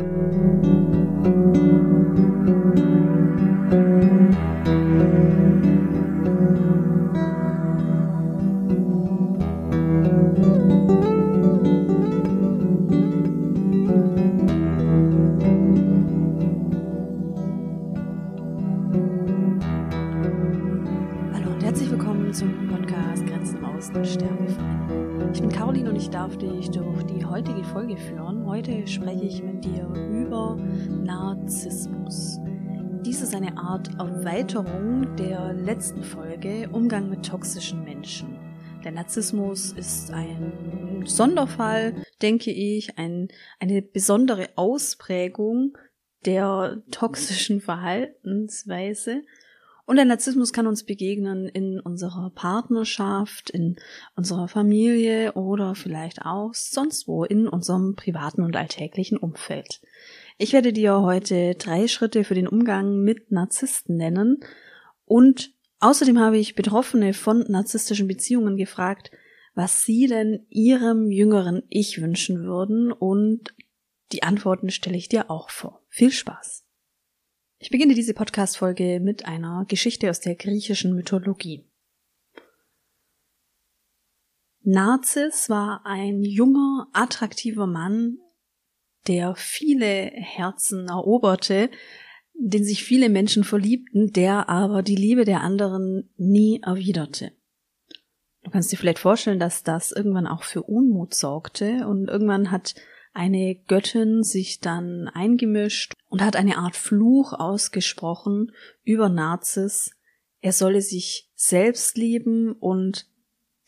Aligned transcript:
Heute 0.00 0.69
Narzissmus. 31.50 32.38
Dies 33.04 33.22
ist 33.22 33.34
eine 33.34 33.56
Art 33.58 33.88
Erweiterung 33.98 35.16
der 35.16 35.52
letzten 35.52 36.04
Folge 36.04 36.68
Umgang 36.70 37.10
mit 37.10 37.26
toxischen 37.26 37.82
Menschen. 37.82 38.38
Der 38.84 38.92
Narzissmus 38.92 39.72
ist 39.72 40.12
ein 40.12 41.02
Sonderfall, 41.06 42.04
denke 42.22 42.52
ich, 42.52 42.98
ein, 42.98 43.26
eine 43.58 43.82
besondere 43.82 44.50
Ausprägung 44.54 45.76
der 46.24 46.84
toxischen 46.92 47.60
Verhaltensweise. 47.60 49.22
Und 49.86 49.96
der 49.96 50.04
Narzissmus 50.04 50.52
kann 50.52 50.68
uns 50.68 50.84
begegnen 50.84 51.48
in 51.48 51.80
unserer 51.80 52.30
Partnerschaft, 52.30 53.50
in 53.50 53.74
unserer 54.14 54.46
Familie 54.46 55.32
oder 55.32 55.74
vielleicht 55.74 56.22
auch 56.22 56.54
sonst 56.54 57.08
wo 57.08 57.24
in 57.24 57.48
unserem 57.48 57.96
privaten 57.96 58.44
und 58.44 58.54
alltäglichen 58.54 59.18
Umfeld. 59.18 59.80
Ich 60.42 60.54
werde 60.54 60.72
dir 60.72 61.02
heute 61.02 61.54
drei 61.54 61.86
Schritte 61.86 62.24
für 62.24 62.32
den 62.32 62.48
Umgang 62.48 63.02
mit 63.02 63.30
Narzissten 63.30 63.98
nennen 63.98 64.42
und 65.04 65.52
außerdem 65.80 66.18
habe 66.18 66.38
ich 66.38 66.54
Betroffene 66.54 67.12
von 67.12 67.40
narzisstischen 67.40 68.08
Beziehungen 68.08 68.56
gefragt, 68.56 69.10
was 69.54 69.84
sie 69.84 70.06
denn 70.06 70.46
ihrem 70.48 71.10
jüngeren 71.10 71.64
Ich 71.68 72.00
wünschen 72.00 72.42
würden 72.42 72.90
und 72.90 73.54
die 74.12 74.22
Antworten 74.22 74.70
stelle 74.70 74.96
ich 74.96 75.10
dir 75.10 75.30
auch 75.30 75.50
vor. 75.50 75.82
Viel 75.90 76.10
Spaß! 76.10 76.64
Ich 77.58 77.68
beginne 77.68 77.92
diese 77.92 78.14
Podcast-Folge 78.14 78.98
mit 78.98 79.26
einer 79.26 79.66
Geschichte 79.68 80.08
aus 80.08 80.20
der 80.20 80.36
griechischen 80.36 80.94
Mythologie. 80.94 81.68
Narzis 84.62 85.50
war 85.50 85.84
ein 85.84 86.22
junger, 86.22 86.88
attraktiver 86.94 87.66
Mann, 87.66 88.16
der 89.06 89.34
viele 89.34 90.10
Herzen 90.14 90.88
eroberte, 90.88 91.70
den 92.34 92.64
sich 92.64 92.84
viele 92.84 93.08
Menschen 93.08 93.44
verliebten, 93.44 94.12
der 94.12 94.48
aber 94.48 94.82
die 94.82 94.96
Liebe 94.96 95.24
der 95.24 95.42
anderen 95.42 96.10
nie 96.16 96.60
erwiderte. 96.62 97.32
Du 98.42 98.50
kannst 98.50 98.72
dir 98.72 98.78
vielleicht 98.78 98.98
vorstellen, 98.98 99.38
dass 99.38 99.62
das 99.62 99.92
irgendwann 99.92 100.26
auch 100.26 100.44
für 100.44 100.62
Unmut 100.62 101.14
sorgte 101.14 101.86
und 101.86 102.08
irgendwann 102.08 102.50
hat 102.50 102.74
eine 103.12 103.56
Göttin 103.66 104.22
sich 104.22 104.60
dann 104.60 105.08
eingemischt 105.08 105.94
und 106.08 106.22
hat 106.22 106.36
eine 106.36 106.58
Art 106.58 106.76
Fluch 106.76 107.32
ausgesprochen 107.32 108.52
über 108.84 109.08
Narzis. 109.08 109.90
Er 110.40 110.52
solle 110.52 110.80
sich 110.80 111.30
selbst 111.34 111.98
lieben 111.98 112.52
und 112.52 113.06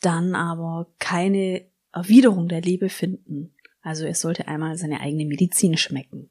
dann 0.01 0.33
aber 0.33 0.91
keine 0.97 1.65
Erwiderung 1.91 2.47
der 2.47 2.61
Liebe 2.61 2.89
finden. 2.89 3.52
Also 3.83 4.05
er 4.05 4.15
sollte 4.15 4.47
einmal 4.47 4.77
seine 4.77 5.01
eigene 5.01 5.25
Medizin 5.25 5.77
schmecken. 5.77 6.29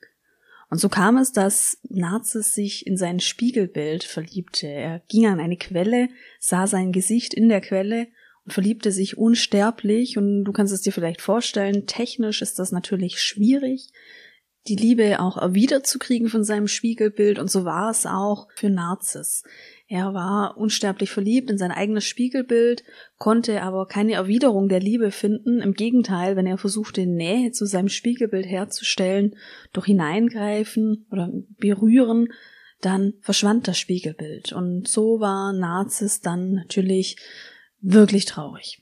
Und 0.71 0.79
so 0.79 0.89
kam 0.89 1.19
es, 1.19 1.33
dass 1.33 1.79
Narzis 1.91 2.55
sich 2.55 2.87
in 2.87 2.97
sein 2.97 3.21
Spiegelbild 3.21 4.05
verliebte. 4.05 4.67
Er 4.67 5.03
ging 5.07 5.27
an 5.27 5.39
eine 5.39 5.59
Quelle, 5.59 6.09
sah 6.41 6.67
sein 6.67 6.93
Gesicht 6.93 7.35
in 7.35 7.51
der 7.51 7.61
Quelle 7.61 8.09
und 8.47 8.55
verliebte 8.55 8.91
sich 8.91 9.19
unsterblich 9.19 10.17
und 10.17 10.45
du 10.45 10.53
kannst 10.53 10.73
es 10.73 10.81
dir 10.81 10.93
vielleicht 10.93 11.21
vorstellen, 11.21 11.87
technisch 11.87 12.41
ist 12.41 12.59
das 12.59 12.73
natürlich 12.73 13.21
schwierig, 13.21 13.91
die 14.69 14.77
Liebe 14.77 15.19
auch 15.21 15.37
erwidert 15.37 15.87
zu 15.87 15.99
kriegen 15.99 16.29
von 16.29 16.45
seinem 16.45 16.69
Spiegelbild 16.69 17.39
und 17.39 17.51
so 17.51 17.65
war 17.65 17.91
es 17.91 18.07
auch 18.07 18.49
für 18.55 18.71
Narzis. 18.71 19.43
Er 19.89 20.15
war 20.15 20.57
unsterblich 20.57 21.11
verliebt 21.11 21.51
in 21.51 21.59
sein 21.59 21.73
eigenes 21.73 22.05
Spiegelbild, 22.05 22.85
konnte 23.19 23.63
aber 23.63 23.87
keine 23.87 24.13
Erwiderung 24.13 24.69
der 24.69 24.81
Liebe 24.81 25.11
finden. 25.11 25.61
Im 25.61 25.75
Gegenteil, 25.75 26.37
wenn 26.37 26.47
er 26.47 26.59
versuchte, 26.59 27.07
Nähe 27.07 27.51
zu 27.51 27.67
seinem 27.67 27.89
Spiegelbild 27.89 28.47
herzustellen, 28.47 29.37
durch 29.73 29.87
Hineingreifen 29.87 31.07
oder 31.11 31.31
berühren, 31.59 32.29
dann 32.81 33.15
verschwand 33.21 33.69
das 33.69 33.79
Spiegelbild. 33.79 34.53
Und 34.53 34.87
so 34.89 35.21
war 35.21 35.53
Narzis 35.53 36.21
dann 36.21 36.53
natürlich 36.53 37.17
wirklich 37.81 38.25
traurig. 38.25 38.82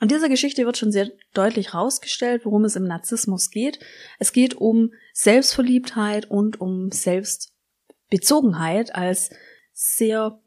Und 0.00 0.12
dieser 0.12 0.28
Geschichte 0.28 0.64
wird 0.64 0.78
schon 0.78 0.92
sehr 0.92 1.10
deutlich 1.34 1.72
herausgestellt, 1.72 2.44
worum 2.44 2.64
es 2.64 2.76
im 2.76 2.84
Narzissmus 2.84 3.50
geht. 3.50 3.80
Es 4.18 4.32
geht 4.32 4.54
um 4.54 4.92
Selbstverliebtheit 5.12 6.30
und 6.30 6.60
um 6.60 6.92
Selbstbezogenheit 6.92 8.94
als 8.94 9.30
sehr 9.72 10.40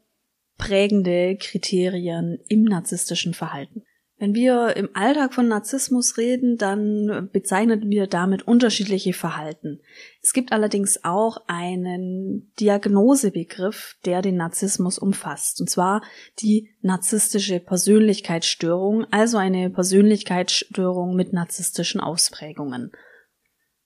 prägende 0.56 1.36
Kriterien 1.36 2.38
im 2.48 2.64
narzisstischen 2.64 3.34
Verhalten. 3.34 3.84
Wenn 4.22 4.36
wir 4.36 4.76
im 4.76 4.88
Alltag 4.94 5.34
von 5.34 5.48
Narzissmus 5.48 6.16
reden, 6.16 6.56
dann 6.56 7.28
bezeichnen 7.32 7.90
wir 7.90 8.06
damit 8.06 8.46
unterschiedliche 8.46 9.14
Verhalten. 9.14 9.80
Es 10.22 10.32
gibt 10.32 10.52
allerdings 10.52 11.02
auch 11.02 11.38
einen 11.48 12.52
Diagnosebegriff, 12.60 13.96
der 14.04 14.22
den 14.22 14.36
Narzissmus 14.36 14.96
umfasst, 14.96 15.60
und 15.60 15.68
zwar 15.68 16.02
die 16.38 16.70
narzisstische 16.82 17.58
Persönlichkeitsstörung, 17.58 19.06
also 19.10 19.38
eine 19.38 19.70
Persönlichkeitsstörung 19.70 21.16
mit 21.16 21.32
narzisstischen 21.32 22.00
Ausprägungen. 22.00 22.92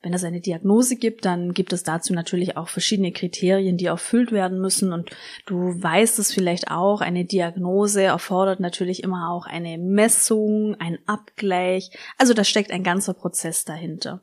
Wenn 0.07 0.15
es 0.15 0.23
eine 0.23 0.41
Diagnose 0.41 0.95
gibt, 0.95 1.25
dann 1.25 1.53
gibt 1.53 1.73
es 1.73 1.83
dazu 1.83 2.15
natürlich 2.15 2.57
auch 2.57 2.69
verschiedene 2.69 3.11
Kriterien, 3.11 3.77
die 3.77 3.87
erfüllt 3.87 4.31
werden 4.31 4.61
müssen. 4.61 4.93
Und 4.93 5.11
du 5.47 5.57
weißt 5.83 6.21
es 6.21 6.33
vielleicht 6.33 6.71
auch, 6.71 7.01
eine 7.01 7.25
Diagnose 7.25 8.03
erfordert 8.03 8.61
natürlich 8.61 9.03
immer 9.03 9.33
auch 9.33 9.47
eine 9.47 9.79
Messung, 9.79 10.77
ein 10.79 11.01
Abgleich. 11.07 11.91
Also 12.19 12.35
da 12.35 12.45
steckt 12.45 12.71
ein 12.71 12.85
ganzer 12.85 13.15
Prozess 13.15 13.65
dahinter. 13.65 14.23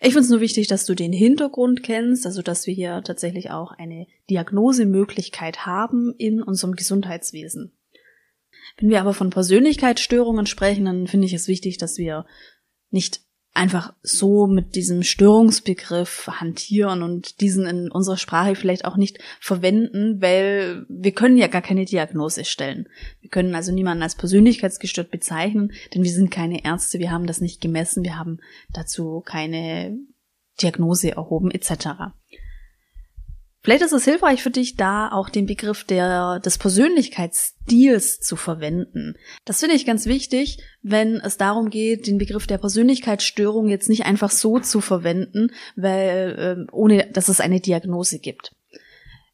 Ich 0.00 0.14
finde 0.14 0.22
es 0.22 0.30
nur 0.30 0.40
wichtig, 0.40 0.66
dass 0.66 0.84
du 0.84 0.96
den 0.96 1.12
Hintergrund 1.12 1.84
kennst, 1.84 2.26
also 2.26 2.42
dass 2.42 2.66
wir 2.66 2.74
hier 2.74 3.00
tatsächlich 3.04 3.52
auch 3.52 3.70
eine 3.70 4.08
Diagnosemöglichkeit 4.30 5.64
haben 5.64 6.12
in 6.18 6.42
unserem 6.42 6.74
Gesundheitswesen. 6.74 7.70
Wenn 8.78 8.88
wir 8.88 9.00
aber 9.00 9.14
von 9.14 9.30
Persönlichkeitsstörungen 9.30 10.46
sprechen, 10.46 10.86
dann 10.86 11.06
finde 11.06 11.26
ich 11.28 11.34
es 11.34 11.46
wichtig, 11.46 11.78
dass 11.78 11.98
wir 11.98 12.26
nicht 12.90 13.29
einfach 13.52 13.92
so 14.02 14.46
mit 14.46 14.74
diesem 14.76 15.02
Störungsbegriff 15.02 16.28
hantieren 16.28 17.02
und 17.02 17.40
diesen 17.40 17.66
in 17.66 17.90
unserer 17.90 18.16
Sprache 18.16 18.54
vielleicht 18.54 18.84
auch 18.84 18.96
nicht 18.96 19.18
verwenden, 19.40 20.22
weil 20.22 20.86
wir 20.88 21.12
können 21.12 21.36
ja 21.36 21.48
gar 21.48 21.62
keine 21.62 21.84
Diagnose 21.84 22.44
stellen. 22.44 22.88
Wir 23.20 23.30
können 23.30 23.54
also 23.54 23.72
niemanden 23.72 24.02
als 24.02 24.14
persönlichkeitsgestört 24.14 25.10
bezeichnen, 25.10 25.72
denn 25.94 26.04
wir 26.04 26.12
sind 26.12 26.30
keine 26.30 26.64
Ärzte, 26.64 27.00
wir 27.00 27.10
haben 27.10 27.26
das 27.26 27.40
nicht 27.40 27.60
gemessen, 27.60 28.04
wir 28.04 28.16
haben 28.16 28.38
dazu 28.72 29.20
keine 29.24 29.98
Diagnose 30.62 31.12
erhoben 31.12 31.50
etc. 31.50 32.12
Vielleicht 33.62 33.82
ist 33.82 33.92
es 33.92 34.04
hilfreich 34.04 34.42
für 34.42 34.50
dich, 34.50 34.76
da 34.76 35.10
auch 35.12 35.28
den 35.28 35.44
Begriff 35.44 35.84
der, 35.84 36.40
des 36.40 36.56
Persönlichkeitsstils 36.56 38.18
zu 38.20 38.36
verwenden. 38.36 39.16
Das 39.44 39.60
finde 39.60 39.76
ich 39.76 39.84
ganz 39.84 40.06
wichtig, 40.06 40.58
wenn 40.82 41.16
es 41.16 41.36
darum 41.36 41.68
geht, 41.68 42.06
den 42.06 42.16
Begriff 42.16 42.46
der 42.46 42.56
Persönlichkeitsstörung 42.56 43.68
jetzt 43.68 43.90
nicht 43.90 44.06
einfach 44.06 44.30
so 44.30 44.60
zu 44.60 44.80
verwenden, 44.80 45.48
weil, 45.76 46.66
äh, 46.68 46.72
ohne 46.72 47.10
dass 47.12 47.28
es 47.28 47.40
eine 47.40 47.60
Diagnose 47.60 48.18
gibt. 48.18 48.52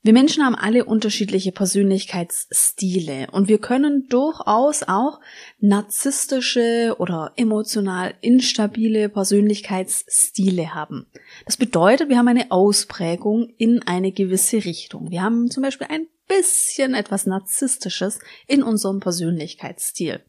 Wir 0.06 0.12
Menschen 0.12 0.44
haben 0.44 0.55
alle 0.55 0.85
unterschiedliche 0.85 1.50
Persönlichkeitsstile 1.50 3.26
und 3.32 3.49
wir 3.49 3.58
können 3.58 4.06
durchaus 4.08 4.85
auch 4.85 5.19
narzisstische 5.58 6.94
oder 7.00 7.32
emotional 7.35 8.14
instabile 8.20 9.08
Persönlichkeitsstile 9.08 10.76
haben. 10.76 11.11
Das 11.44 11.56
bedeutet, 11.56 12.08
wir 12.08 12.19
haben 12.19 12.29
eine 12.29 12.53
Ausprägung 12.53 13.53
in 13.58 13.82
eine 13.82 14.12
gewisse 14.12 14.64
Richtung. 14.64 15.11
Wir 15.11 15.23
haben 15.23 15.50
zum 15.50 15.64
Beispiel 15.64 15.88
ein 15.91 16.06
bisschen 16.29 16.94
etwas 16.94 17.26
Narzisstisches 17.26 18.20
in 18.47 18.62
unserem 18.62 19.00
Persönlichkeitsstil. 19.00 20.20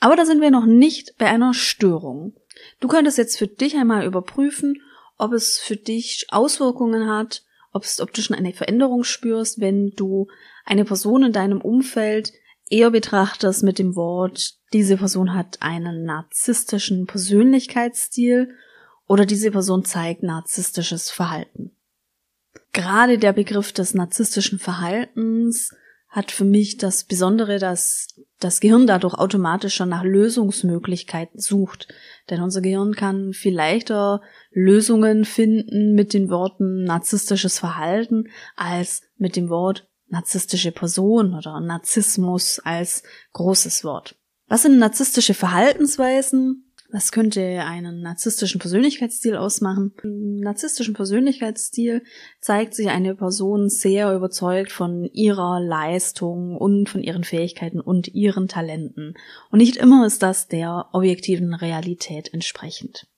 Aber 0.00 0.16
da 0.16 0.24
sind 0.24 0.40
wir 0.40 0.50
noch 0.50 0.64
nicht 0.64 1.18
bei 1.18 1.26
einer 1.26 1.52
Störung. 1.52 2.36
Du 2.80 2.88
könntest 2.88 3.18
jetzt 3.18 3.36
für 3.36 3.48
dich 3.48 3.76
einmal 3.76 4.06
überprüfen, 4.06 4.80
ob 5.18 5.34
es 5.34 5.58
für 5.58 5.76
dich 5.76 6.24
Auswirkungen 6.30 7.10
hat, 7.10 7.42
ob 7.72 8.12
du 8.12 8.22
schon 8.22 8.36
eine 8.36 8.52
Veränderung 8.52 9.04
spürst, 9.04 9.60
wenn 9.60 9.90
du 9.90 10.28
eine 10.64 10.84
Person 10.84 11.24
in 11.24 11.32
deinem 11.32 11.60
Umfeld 11.60 12.32
eher 12.68 12.90
betrachtest 12.90 13.62
mit 13.62 13.78
dem 13.78 13.96
Wort, 13.96 14.54
diese 14.72 14.96
Person 14.96 15.34
hat 15.34 15.58
einen 15.60 16.04
narzisstischen 16.04 17.06
Persönlichkeitsstil 17.06 18.54
oder 19.06 19.26
diese 19.26 19.50
Person 19.50 19.84
zeigt 19.84 20.22
narzisstisches 20.22 21.10
Verhalten. 21.10 21.76
Gerade 22.72 23.18
der 23.18 23.32
Begriff 23.32 23.72
des 23.72 23.92
narzisstischen 23.92 24.58
Verhaltens 24.58 25.74
hat 26.12 26.30
für 26.30 26.44
mich 26.44 26.76
das 26.76 27.04
Besondere, 27.04 27.58
dass 27.58 28.08
das 28.38 28.60
Gehirn 28.60 28.86
dadurch 28.86 29.14
automatisch 29.14 29.74
schon 29.74 29.88
nach 29.88 30.04
Lösungsmöglichkeiten 30.04 31.40
sucht. 31.40 31.88
Denn 32.28 32.42
unser 32.42 32.60
Gehirn 32.60 32.94
kann 32.94 33.32
viel 33.32 33.54
leichter 33.54 34.20
Lösungen 34.50 35.24
finden 35.24 35.94
mit 35.94 36.12
den 36.12 36.28
Worten 36.28 36.84
narzisstisches 36.84 37.58
Verhalten 37.58 38.28
als 38.56 39.00
mit 39.16 39.36
dem 39.36 39.48
Wort 39.48 39.88
narzisstische 40.08 40.70
Person 40.70 41.34
oder 41.34 41.58
Narzissmus 41.60 42.60
als 42.62 43.02
großes 43.32 43.82
Wort. 43.82 44.16
Was 44.48 44.62
sind 44.62 44.78
narzisstische 44.78 45.32
Verhaltensweisen? 45.32 46.71
Was 46.94 47.10
könnte 47.10 47.40
einen 47.64 48.02
narzisstischen 48.02 48.60
Persönlichkeitsstil 48.60 49.34
ausmachen? 49.34 49.94
Im 50.02 50.36
narzisstischen 50.36 50.92
Persönlichkeitsstil 50.92 52.04
zeigt 52.38 52.74
sich 52.74 52.90
eine 52.90 53.14
Person 53.14 53.70
sehr 53.70 54.14
überzeugt 54.14 54.70
von 54.70 55.06
ihrer 55.06 55.58
Leistung 55.58 56.54
und 56.54 56.90
von 56.90 57.02
ihren 57.02 57.24
Fähigkeiten 57.24 57.80
und 57.80 58.08
ihren 58.08 58.46
Talenten. 58.46 59.14
Und 59.50 59.58
nicht 59.58 59.78
immer 59.78 60.04
ist 60.04 60.22
das 60.22 60.48
der 60.48 60.90
objektiven 60.92 61.54
Realität 61.54 62.34
entsprechend. 62.34 63.08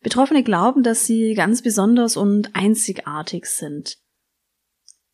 Betroffene 0.00 0.42
glauben, 0.42 0.82
dass 0.82 1.06
sie 1.06 1.34
ganz 1.34 1.62
besonders 1.62 2.16
und 2.16 2.56
einzigartig 2.56 3.46
sind. 3.46 3.98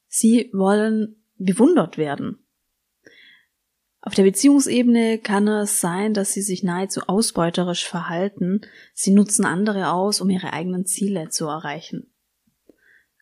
Sie 0.08 0.48
wollen 0.54 1.22
bewundert 1.36 1.98
werden. 1.98 2.43
Auf 4.06 4.12
der 4.12 4.24
Beziehungsebene 4.24 5.16
kann 5.16 5.48
es 5.48 5.80
sein, 5.80 6.12
dass 6.12 6.34
sie 6.34 6.42
sich 6.42 6.62
nahezu 6.62 7.00
ausbeuterisch 7.06 7.88
verhalten. 7.88 8.60
Sie 8.92 9.10
nutzen 9.10 9.46
andere 9.46 9.90
aus, 9.92 10.20
um 10.20 10.28
ihre 10.28 10.52
eigenen 10.52 10.84
Ziele 10.84 11.30
zu 11.30 11.46
erreichen. 11.46 12.12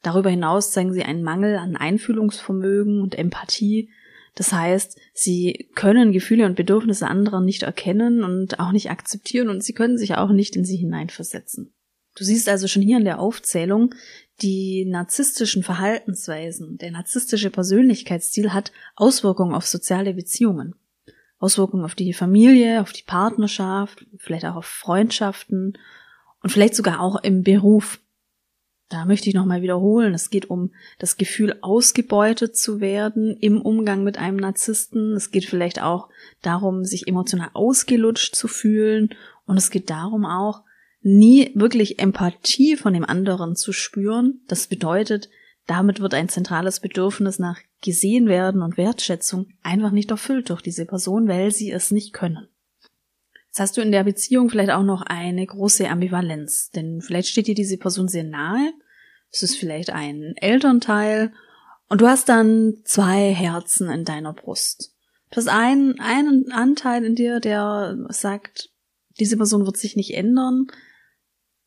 Darüber 0.02 0.31
hinaus 0.31 0.73
zeigen 0.73 0.93
sie 0.93 1.05
einen 1.05 1.23
Mangel 1.23 1.56
an 1.56 1.76
Einfühlungsvermögen 1.76 3.00
und 3.00 3.14
Empathie. 3.14 3.90
Das 4.34 4.52
heißt, 4.52 4.99
sie 5.14 5.69
können 5.76 6.11
Gefühle 6.11 6.46
und 6.46 6.56
Bedürfnisse 6.56 7.06
anderer 7.06 7.40
nicht 7.40 7.62
erkennen 7.62 8.25
und 8.25 8.58
auch 8.58 8.73
nicht 8.73 8.90
akzeptieren 8.90 9.50
und 9.50 9.62
sie 9.62 9.75
können 9.75 9.99
sich 9.99 10.17
auch 10.17 10.31
nicht 10.31 10.56
in 10.56 10.64
sie 10.64 10.76
hineinversetzen. 10.76 11.73
Du 12.14 12.25
siehst 12.25 12.49
also 12.49 12.69
schon 12.69 12.82
hier 12.82 12.99
in 12.99 13.05
der 13.05 13.19
Aufzählung, 13.19 13.94
die 14.43 14.85
narzisstischen 14.85 15.62
Verhaltensweisen, 15.62 16.76
der 16.79 16.91
narzisstische 16.91 17.50
Persönlichkeitsstil 17.50 18.53
hat 18.53 18.73
Auswirkungen 18.97 19.55
auf 19.55 19.67
soziale 19.67 20.14
Beziehungen. 20.14 20.75
Auswirkungen 21.38 21.85
auf 21.85 21.94
die 21.94 22.12
Familie, 22.12 22.81
auf 22.81 22.93
die 22.93 23.03
Partnerschaft, 23.03 24.06
vielleicht 24.19 24.44
auch 24.44 24.56
auf 24.56 24.67
Freundschaften 24.67 25.79
und 26.43 26.50
vielleicht 26.50 26.75
sogar 26.75 27.00
auch 27.00 27.23
im 27.23 27.43
Beruf. 27.43 28.00
Da 28.88 29.06
möchte 29.06 29.29
ich 29.29 29.35
nochmal 29.35 29.62
wiederholen, 29.62 30.12
es 30.12 30.29
geht 30.29 30.50
um 30.50 30.73
das 30.99 31.17
Gefühl, 31.17 31.56
ausgebeutet 31.62 32.56
zu 32.56 32.81
werden 32.81 33.37
im 33.41 33.61
Umgang 33.62 34.05
mit 34.05 34.19
einem 34.19 34.37
Narzissten. 34.37 35.15
Es 35.15 35.31
geht 35.31 35.47
vielleicht 35.47 35.81
auch 35.81 36.11
darum, 36.43 36.85
sich 36.85 37.08
emotional 37.08 37.50
ausgelutscht 37.55 38.37
zu 38.37 38.49
fühlen. 38.49 39.15
Und 39.47 39.56
es 39.56 39.70
geht 39.70 39.88
darum 39.88 40.26
auch, 40.26 40.62
nie 41.03 41.51
wirklich 41.55 41.99
Empathie 41.99 42.77
von 42.77 42.95
dem 42.95 43.05
anderen 43.05 43.57
zu 43.57 43.73
spüren. 43.73 44.41
Das 44.49 44.67
bedeutet, 44.67 45.29
damit 45.67 46.01
wird 46.01 46.15
ein 46.15 46.29
zentrales 46.29 46.81
Bedürfnis 46.81 47.39
nach 47.39 47.59
gesehen 47.81 48.29
werden 48.29 48.63
und 48.63 48.77
Wertschätzung 48.77 49.49
einfach 49.63 49.91
nicht 49.91 50.11
erfüllt 50.11 50.51
durch 50.51 50.63
diese 50.63 50.87
Person, 50.87 51.29
weil 51.29 51.51
sie 51.51 51.71
es 51.71 51.91
nicht 51.91 52.13
können. 52.13 52.49
Jetzt 53.49 53.61
hast 53.61 53.77
du 53.77 53.83
in 53.83 53.93
der 53.93 54.05
Beziehung 54.05 54.49
vielleicht 54.49 54.71
auch 54.71 54.83
noch 54.83 55.03
eine 55.03 55.45
große 55.45 55.89
Ambivalenz, 55.89 56.71
denn 56.71 57.03
vielleicht 57.03 57.29
steht 57.29 57.49
dir 57.49 57.55
diese 57.55 57.77
Person 57.77 58.09
sehr 58.09 58.25
nahe, 58.25 58.73
es 59.31 59.43
ist 59.43 59.57
vielleicht 59.57 59.91
ein 59.91 60.35
Elternteil 60.37 61.33
und 61.89 62.01
du 62.01 62.07
hast 62.07 62.29
dann 62.29 62.79
zwei 62.85 63.33
Herzen 63.33 63.91
in 63.91 64.05
deiner 64.05 64.33
Brust. 64.33 64.95
Du 65.31 65.37
hast 65.37 65.49
einen, 65.49 65.99
einen 66.01 66.53
Anteil 66.53 67.05
in 67.05 67.15
dir, 67.15 67.41
der 67.41 67.97
sagt, 68.11 68.71
diese 69.19 69.37
Person 69.37 69.65
wird 69.65 69.79
sich 69.79 69.97
nicht 69.97 70.15
ändern, 70.15 70.67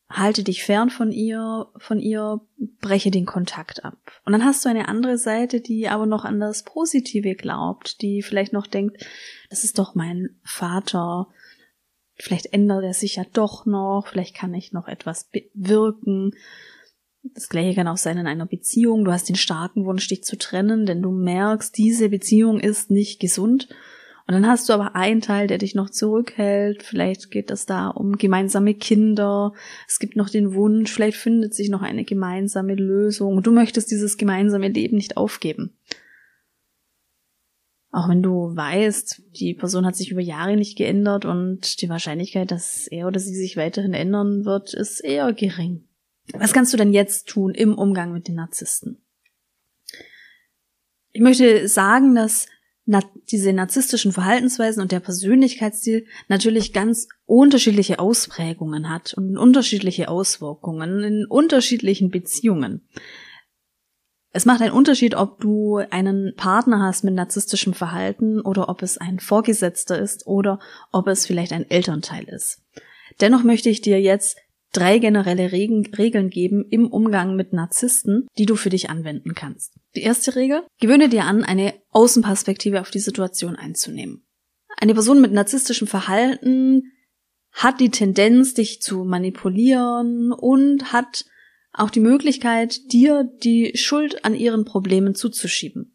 halte 0.09 0.43
dich 0.43 0.63
fern 0.63 0.89
von 0.89 1.11
ihr, 1.11 1.67
von 1.77 1.99
ihr, 1.99 2.41
breche 2.79 3.11
den 3.11 3.25
Kontakt 3.25 3.83
ab. 3.83 3.97
Und 4.23 4.33
dann 4.33 4.45
hast 4.45 4.63
du 4.63 4.69
eine 4.69 4.87
andere 4.87 5.17
Seite, 5.17 5.61
die 5.61 5.87
aber 5.87 6.05
noch 6.05 6.25
an 6.25 6.39
das 6.39 6.63
Positive 6.63 7.35
glaubt, 7.35 8.01
die 8.01 8.21
vielleicht 8.21 8.53
noch 8.53 8.67
denkt, 8.67 9.03
das 9.49 9.63
ist 9.63 9.79
doch 9.79 9.95
mein 9.95 10.39
Vater, 10.43 11.27
vielleicht 12.15 12.53
ändert 12.53 12.83
er 12.83 12.93
sich 12.93 13.15
ja 13.15 13.23
doch 13.33 13.65
noch, 13.65 14.07
vielleicht 14.07 14.35
kann 14.35 14.53
ich 14.53 14.71
noch 14.71 14.87
etwas 14.87 15.29
bewirken. 15.29 16.31
Das 17.33 17.49
gleiche 17.49 17.73
kann 17.73 17.87
auch 17.87 17.97
sein 17.97 18.19
in 18.19 18.27
einer 18.27 18.45
Beziehung. 18.45 19.03
Du 19.03 19.11
hast 19.11 19.27
den 19.27 19.35
starken 19.35 19.85
Wunsch, 19.85 20.07
dich 20.07 20.23
zu 20.23 20.37
trennen, 20.37 20.85
denn 20.85 21.01
du 21.01 21.09
merkst, 21.11 21.75
diese 21.75 22.09
Beziehung 22.09 22.59
ist 22.59 22.91
nicht 22.91 23.19
gesund 23.19 23.67
und 24.27 24.33
dann 24.33 24.47
hast 24.47 24.67
du 24.67 24.73
aber 24.73 24.95
einen 24.95 25.21
Teil, 25.21 25.45
der 25.45 25.59
dich 25.59 25.75
noch 25.75 25.91
zurückhält. 25.91 26.81
Vielleicht 26.81 27.29
geht 27.29 27.51
es 27.51 27.67
da 27.67 27.89
um 27.89 28.17
gemeinsame 28.17 28.73
Kinder. 28.73 29.53
Es 29.87 29.99
gibt 29.99 30.15
noch 30.15 30.29
den 30.29 30.55
Wunsch, 30.55 30.91
vielleicht 30.91 31.17
findet 31.17 31.53
sich 31.53 31.69
noch 31.69 31.83
eine 31.83 32.05
gemeinsame 32.05 32.73
Lösung. 32.73 33.43
Du 33.43 33.51
möchtest 33.51 33.91
dieses 33.91 34.17
gemeinsame 34.17 34.69
Leben 34.69 34.97
nicht 34.97 35.15
aufgeben. 35.15 35.77
Auch 37.91 38.09
wenn 38.09 38.23
du 38.23 38.55
weißt, 38.55 39.21
die 39.39 39.53
Person 39.53 39.85
hat 39.85 39.95
sich 39.95 40.11
über 40.11 40.21
Jahre 40.21 40.57
nicht 40.57 40.75
geändert 40.75 41.23
und 41.23 41.81
die 41.81 41.87
Wahrscheinlichkeit, 41.87 42.49
dass 42.49 42.87
er 42.87 43.07
oder 43.07 43.19
sie 43.19 43.35
sich 43.35 43.57
weiterhin 43.57 43.93
ändern 43.93 44.43
wird, 44.43 44.73
ist 44.73 45.01
eher 45.01 45.31
gering. 45.33 45.87
Was 46.33 46.51
kannst 46.51 46.73
du 46.73 46.77
denn 46.77 46.91
jetzt 46.91 47.29
tun 47.29 47.53
im 47.53 47.77
Umgang 47.77 48.11
mit 48.11 48.27
den 48.27 48.35
Narzissten? 48.35 48.97
Ich 51.11 51.21
möchte 51.21 51.67
sagen, 51.67 52.15
dass 52.15 52.47
diese 52.85 53.51
narzisstischen 53.51 54.11
Verhaltensweisen 54.11 54.81
und 54.81 54.91
der 54.91 54.99
Persönlichkeitsstil 54.99 56.05
natürlich 56.27 56.71
ganz 56.71 57.07
unterschiedliche 57.25 57.99
Ausprägungen 57.99 58.89
hat 58.89 59.13
und 59.15 59.37
unterschiedliche 59.37 60.07
Auswirkungen 60.07 61.03
in 61.03 61.25
unterschiedlichen 61.25 62.11
Beziehungen. 62.11 62.87
Es 64.31 64.45
macht 64.45 64.61
einen 64.61 64.73
Unterschied, 64.73 65.15
ob 65.15 65.39
du 65.39 65.77
einen 65.77 66.35
Partner 66.35 66.81
hast 66.81 67.03
mit 67.03 67.13
narzisstischem 67.13 67.73
Verhalten 67.73 68.41
oder 68.41 68.69
ob 68.69 68.81
es 68.83 68.97
ein 68.97 69.19
Vorgesetzter 69.19 69.97
ist 69.97 70.27
oder 70.27 70.59
ob 70.91 71.07
es 71.07 71.25
vielleicht 71.25 71.53
ein 71.53 71.69
Elternteil 71.69 72.25
ist. 72.25 72.61
Dennoch 73.21 73.43
möchte 73.43 73.69
ich 73.69 73.81
dir 73.81 74.01
jetzt 74.01 74.37
drei 74.75 74.99
generelle 74.99 75.51
Regeln 75.51 76.29
geben 76.29 76.65
im 76.69 76.87
Umgang 76.87 77.35
mit 77.35 77.53
Narzissten, 77.53 78.27
die 78.37 78.45
du 78.45 78.55
für 78.55 78.69
dich 78.69 78.89
anwenden 78.89 79.33
kannst. 79.33 79.73
Die 79.95 80.01
erste 80.01 80.35
Regel, 80.35 80.63
gewöhne 80.79 81.09
dir 81.09 81.23
an, 81.25 81.43
eine 81.43 81.73
Außenperspektive 81.91 82.81
auf 82.81 82.91
die 82.91 82.99
Situation 82.99 83.55
einzunehmen. 83.55 84.25
Eine 84.77 84.93
Person 84.93 85.21
mit 85.21 85.31
narzisstischem 85.31 85.87
Verhalten 85.87 86.91
hat 87.51 87.79
die 87.79 87.89
Tendenz, 87.89 88.53
dich 88.53 88.81
zu 88.81 89.05
manipulieren 89.05 90.33
und 90.33 90.91
hat 90.91 91.25
auch 91.71 91.89
die 91.89 92.01
Möglichkeit, 92.01 92.91
dir 92.91 93.29
die 93.43 93.71
Schuld 93.75 94.25
an 94.25 94.35
ihren 94.35 94.65
Problemen 94.65 95.15
zuzuschieben. 95.15 95.94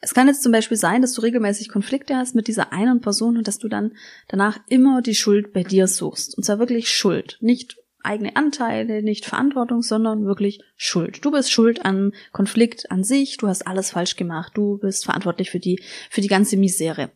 Es 0.00 0.14
kann 0.14 0.28
jetzt 0.28 0.42
zum 0.42 0.52
Beispiel 0.52 0.76
sein, 0.76 1.02
dass 1.02 1.12
du 1.12 1.20
regelmäßig 1.20 1.68
Konflikte 1.68 2.16
hast 2.16 2.34
mit 2.34 2.48
dieser 2.48 2.72
einen 2.72 3.00
Person 3.00 3.36
und 3.36 3.46
dass 3.46 3.58
du 3.58 3.68
dann 3.68 3.92
danach 4.28 4.58
immer 4.68 5.02
die 5.02 5.14
Schuld 5.14 5.52
bei 5.52 5.62
dir 5.62 5.86
suchst. 5.86 6.36
Und 6.36 6.44
zwar 6.44 6.58
wirklich 6.58 6.90
Schuld. 6.90 7.36
Nicht 7.40 7.76
eigene 8.02 8.36
Anteile, 8.36 9.02
nicht 9.02 9.26
Verantwortung, 9.26 9.82
sondern 9.82 10.24
wirklich 10.24 10.60
Schuld. 10.76 11.22
Du 11.24 11.30
bist 11.30 11.52
schuld 11.52 11.84
an 11.84 12.12
Konflikt 12.32 12.90
an 12.90 13.04
sich, 13.04 13.36
du 13.36 13.46
hast 13.46 13.66
alles 13.66 13.90
falsch 13.90 14.16
gemacht, 14.16 14.52
du 14.54 14.78
bist 14.78 15.04
verantwortlich 15.04 15.50
für 15.50 15.60
die, 15.60 15.82
für 16.08 16.22
die 16.22 16.28
ganze 16.28 16.56
Misere. 16.56 17.10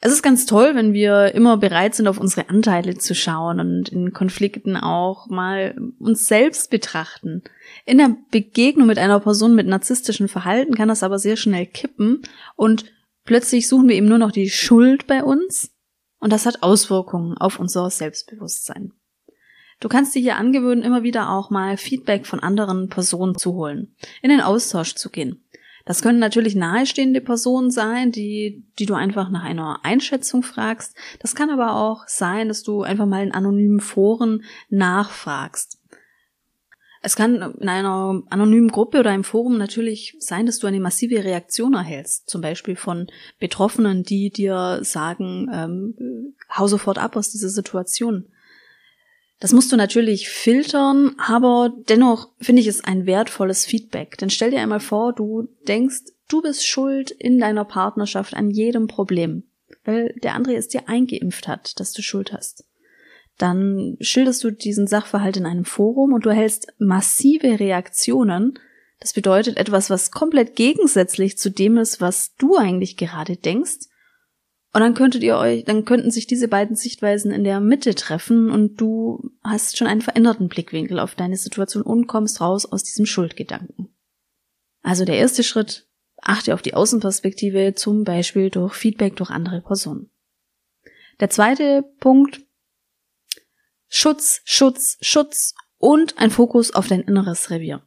Es 0.00 0.12
ist 0.12 0.22
ganz 0.22 0.44
toll, 0.44 0.74
wenn 0.74 0.92
wir 0.92 1.34
immer 1.34 1.56
bereit 1.56 1.94
sind, 1.94 2.06
auf 2.06 2.20
unsere 2.20 2.50
Anteile 2.50 2.98
zu 2.98 3.14
schauen 3.14 3.60
und 3.60 3.88
in 3.88 4.12
Konflikten 4.12 4.76
auch 4.76 5.26
mal 5.28 5.74
uns 5.98 6.28
selbst 6.28 6.70
betrachten. 6.70 7.42
In 7.86 7.98
der 7.98 8.14
Begegnung 8.30 8.86
mit 8.86 8.98
einer 8.98 9.20
Person 9.20 9.54
mit 9.54 9.66
narzisstischem 9.66 10.28
Verhalten 10.28 10.74
kann 10.74 10.88
das 10.88 11.02
aber 11.02 11.18
sehr 11.18 11.36
schnell 11.36 11.66
kippen 11.66 12.22
und 12.56 12.84
plötzlich 13.24 13.68
suchen 13.68 13.88
wir 13.88 13.96
eben 13.96 14.08
nur 14.08 14.18
noch 14.18 14.32
die 14.32 14.50
Schuld 14.50 15.06
bei 15.06 15.24
uns 15.24 15.72
und 16.18 16.32
das 16.32 16.44
hat 16.44 16.62
Auswirkungen 16.62 17.36
auf 17.38 17.58
unser 17.58 17.88
Selbstbewusstsein. 17.88 18.92
Du 19.80 19.88
kannst 19.88 20.14
dir 20.14 20.20
hier 20.20 20.36
angewöhnen, 20.36 20.84
immer 20.84 21.02
wieder 21.02 21.30
auch 21.30 21.50
mal 21.50 21.76
Feedback 21.76 22.26
von 22.26 22.40
anderen 22.40 22.88
Personen 22.88 23.36
zu 23.36 23.54
holen, 23.54 23.94
in 24.22 24.30
den 24.30 24.40
Austausch 24.40 24.94
zu 24.94 25.10
gehen. 25.10 25.45
Das 25.86 26.02
können 26.02 26.18
natürlich 26.18 26.56
nahestehende 26.56 27.20
Personen 27.20 27.70
sein, 27.70 28.10
die, 28.10 28.64
die 28.78 28.86
du 28.86 28.94
einfach 28.94 29.30
nach 29.30 29.44
einer 29.44 29.84
Einschätzung 29.84 30.42
fragst. 30.42 30.96
Das 31.20 31.36
kann 31.36 31.48
aber 31.48 31.76
auch 31.76 32.08
sein, 32.08 32.48
dass 32.48 32.64
du 32.64 32.82
einfach 32.82 33.06
mal 33.06 33.22
in 33.22 33.32
anonymen 33.32 33.80
Foren 33.80 34.42
nachfragst. 34.68 35.78
Es 37.02 37.14
kann 37.14 37.36
in 37.60 37.68
einer 37.68 38.20
anonymen 38.30 38.68
Gruppe 38.68 38.98
oder 38.98 39.10
einem 39.10 39.22
Forum 39.22 39.58
natürlich 39.58 40.16
sein, 40.18 40.44
dass 40.44 40.58
du 40.58 40.66
eine 40.66 40.80
massive 40.80 41.22
Reaktion 41.22 41.74
erhältst, 41.74 42.28
zum 42.28 42.40
Beispiel 42.40 42.74
von 42.74 43.06
Betroffenen, 43.38 44.02
die 44.02 44.30
dir 44.30 44.80
sagen, 44.82 45.48
ähm, 45.52 46.34
hau 46.52 46.66
sofort 46.66 46.98
ab 46.98 47.14
aus 47.14 47.30
dieser 47.30 47.48
Situation. 47.48 48.26
Das 49.38 49.52
musst 49.52 49.70
du 49.70 49.76
natürlich 49.76 50.28
filtern, 50.30 51.14
aber 51.18 51.72
dennoch 51.88 52.30
finde 52.40 52.62
ich 52.62 52.68
es 52.68 52.84
ein 52.84 53.04
wertvolles 53.06 53.66
Feedback. 53.66 54.16
Denn 54.18 54.30
stell 54.30 54.50
dir 54.50 54.60
einmal 54.60 54.80
vor, 54.80 55.12
du 55.12 55.48
denkst, 55.68 56.04
du 56.28 56.40
bist 56.40 56.66
schuld 56.66 57.10
in 57.10 57.38
deiner 57.38 57.64
Partnerschaft 57.64 58.34
an 58.34 58.50
jedem 58.50 58.86
Problem, 58.86 59.42
weil 59.84 60.14
der 60.22 60.34
andere 60.34 60.56
es 60.56 60.68
dir 60.68 60.88
eingeimpft 60.88 61.48
hat, 61.48 61.78
dass 61.78 61.92
du 61.92 62.02
Schuld 62.02 62.32
hast 62.32 62.64
dann 63.38 63.96
schilderst 64.00 64.42
du 64.44 64.50
diesen 64.50 64.86
Sachverhalt 64.86 65.36
in 65.36 65.46
einem 65.46 65.64
Forum 65.64 66.12
und 66.12 66.24
du 66.24 66.30
erhältst 66.30 66.72
massive 66.78 67.60
Reaktionen. 67.60 68.58
Das 69.00 69.12
bedeutet 69.12 69.58
etwas, 69.58 69.90
was 69.90 70.10
komplett 70.10 70.56
gegensätzlich 70.56 71.36
zu 71.36 71.50
dem 71.50 71.76
ist, 71.76 72.00
was 72.00 72.34
du 72.36 72.56
eigentlich 72.56 72.96
gerade 72.96 73.36
denkst. 73.36 73.88
Und 74.72 74.80
dann 74.80 74.94
könntet 74.94 75.22
ihr 75.22 75.38
euch, 75.38 75.64
dann 75.64 75.84
könnten 75.84 76.10
sich 76.10 76.26
diese 76.26 76.48
beiden 76.48 76.76
Sichtweisen 76.76 77.30
in 77.30 77.44
der 77.44 77.60
Mitte 77.60 77.94
treffen 77.94 78.50
und 78.50 78.76
du 78.76 79.30
hast 79.42 79.78
schon 79.78 79.86
einen 79.86 80.02
veränderten 80.02 80.48
Blickwinkel 80.48 80.98
auf 80.98 81.14
deine 81.14 81.36
Situation 81.36 81.82
und 81.82 82.06
kommst 82.06 82.40
raus 82.40 82.66
aus 82.66 82.82
diesem 82.82 83.06
Schuldgedanken. 83.06 83.96
Also 84.82 85.04
der 85.04 85.16
erste 85.16 85.42
Schritt, 85.42 85.88
achte 86.20 86.52
auf 86.52 86.62
die 86.62 86.74
Außenperspektive, 86.74 87.74
zum 87.74 88.04
Beispiel 88.04 88.50
durch 88.50 88.74
Feedback 88.74 89.16
durch 89.16 89.30
andere 89.30 89.62
Personen. 89.62 90.10
Der 91.20 91.30
zweite 91.30 91.82
Punkt, 92.00 92.42
Schutz, 93.88 94.42
Schutz, 94.44 94.98
Schutz 95.00 95.54
und 95.78 96.18
ein 96.18 96.30
Fokus 96.30 96.74
auf 96.74 96.88
dein 96.88 97.02
inneres 97.02 97.50
Revier. 97.50 97.85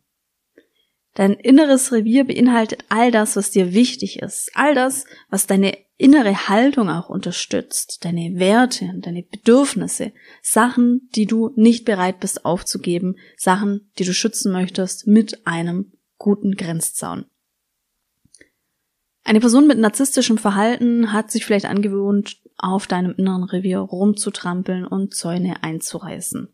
Dein 1.16 1.34
inneres 1.34 1.92
Revier 1.92 2.26
beinhaltet 2.26 2.86
all 2.90 3.12
das, 3.12 3.36
was 3.36 3.52
dir 3.52 3.74
wichtig 3.74 4.20
ist, 4.22 4.52
all 4.54 4.76
das, 4.76 5.06
was 5.30 5.48
deine 5.48 5.78
innere 5.98 6.48
Haltung 6.48 6.90
auch 6.90 7.10
unterstützt, 7.10 8.06
deine 8.06 8.40
Werte, 8.40 8.90
deine 9.00 9.24
Bedürfnisse, 9.24 10.14
Sachen, 10.42 11.10
die 11.16 11.26
du 11.26 11.52
nicht 11.56 11.84
bereit 11.84 12.20
bist 12.22 12.46
aufzugeben, 12.46 13.16
Sachen, 13.38 13.92
die 14.00 14.06
du 14.06 14.14
schützen 14.14 14.52
möchtest 14.52 15.08
mit 15.08 15.46
einem 15.46 15.92
guten 16.18 16.56
Grenzzaun. 16.56 17.26
Eine 19.24 19.42
Person 19.42 19.68
mit 19.68 19.78
narzisstischem 19.78 20.38
Verhalten 20.38 21.12
hat 21.12 21.32
sich 21.32 21.46
vielleicht 21.46 21.66
angewöhnt, 21.66 22.42
auf 22.58 22.88
deinem 22.88 23.14
inneren 23.16 23.44
Revier 23.44 23.80
rumzutrampeln 23.80 24.86
und 24.86 25.14
Zäune 25.14 25.64
einzureißen. 25.64 26.50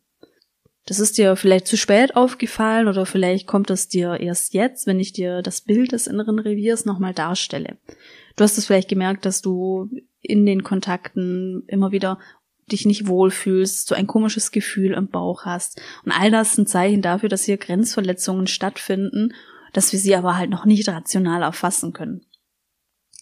Das 0.85 0.99
ist 0.99 1.17
dir 1.17 1.35
vielleicht 1.35 1.67
zu 1.67 1.77
spät 1.77 2.15
aufgefallen 2.15 2.87
oder 2.87 3.05
vielleicht 3.05 3.47
kommt 3.47 3.71
es 3.71 3.87
dir 3.87 4.19
erst 4.19 4.53
jetzt, 4.53 4.85
wenn 4.85 4.99
ich 4.99 5.13
dir 5.13 5.41
das 5.41 5.61
Bild 5.61 5.91
des 5.91 6.05
inneren 6.05 6.37
Reviers 6.37 6.85
nochmal 6.85 7.13
darstelle. 7.13 7.77
Du 8.35 8.43
hast 8.43 8.57
es 8.57 8.67
vielleicht 8.67 8.89
gemerkt, 8.89 9.25
dass 9.25 9.41
du 9.41 9.89
in 10.21 10.45
den 10.45 10.63
Kontakten 10.63 11.63
immer 11.67 11.91
wieder 11.91 12.19
dich 12.71 12.85
nicht 12.85 13.07
wohlfühlst, 13.07 13.87
so 13.87 13.95
ein 13.95 14.07
komisches 14.07 14.51
Gefühl 14.51 14.93
im 14.93 15.07
Bauch 15.07 15.45
hast. 15.45 15.81
Und 16.03 16.11
all 16.11 16.31
das 16.31 16.53
sind 16.53 16.69
Zeichen 16.69 17.01
dafür, 17.01 17.29
dass 17.29 17.43
hier 17.43 17.57
Grenzverletzungen 17.57 18.47
stattfinden, 18.47 19.33
dass 19.73 19.91
wir 19.91 19.99
sie 19.99 20.15
aber 20.15 20.37
halt 20.37 20.49
noch 20.49 20.65
nicht 20.65 20.87
rational 20.87 21.41
erfassen 21.41 21.93
können. 21.93 22.25